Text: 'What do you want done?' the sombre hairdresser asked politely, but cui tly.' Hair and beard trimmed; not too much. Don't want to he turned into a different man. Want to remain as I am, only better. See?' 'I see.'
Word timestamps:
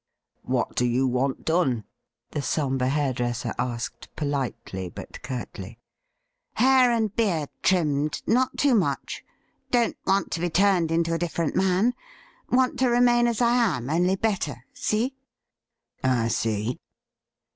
'What 0.41 0.73
do 0.75 0.83
you 0.87 1.05
want 1.05 1.45
done?' 1.45 1.83
the 2.31 2.41
sombre 2.41 2.87
hairdresser 2.87 3.53
asked 3.59 4.09
politely, 4.15 4.89
but 4.89 5.21
cui 5.21 5.43
tly.' 5.53 5.77
Hair 6.55 6.91
and 6.91 7.15
beard 7.15 7.49
trimmed; 7.61 8.23
not 8.25 8.57
too 8.57 8.73
much. 8.73 9.23
Don't 9.69 9.95
want 10.07 10.31
to 10.31 10.41
he 10.41 10.49
turned 10.49 10.89
into 10.91 11.13
a 11.13 11.19
different 11.19 11.55
man. 11.55 11.93
Want 12.49 12.79
to 12.79 12.89
remain 12.89 13.27
as 13.27 13.41
I 13.41 13.53
am, 13.53 13.91
only 13.91 14.15
better. 14.15 14.65
See?' 14.73 15.13
'I 16.03 16.29
see.' 16.29 16.79